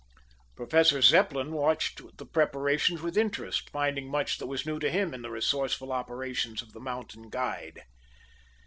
Professor 0.55 0.99
Zepplin 0.99 1.51
watched 1.51 2.01
the 2.17 2.25
preparations 2.25 3.03
with 3.03 3.15
interest, 3.19 3.69
finding 3.69 4.09
much 4.09 4.39
that 4.39 4.47
was 4.47 4.65
new 4.65 4.79
to 4.79 4.89
him 4.89 5.13
in 5.13 5.21
the 5.21 5.29
resourceful 5.29 5.91
operations 5.93 6.63
of 6.63 6.73
the 6.73 6.81
mountain 6.81 7.29
guide. 7.29 7.83